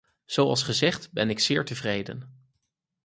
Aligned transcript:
Zoals 0.25 0.63
gezegd 0.63 1.11
ben 1.11 1.29
ik 1.29 1.39
zeer 1.39 1.65
tevreden. 1.65 2.47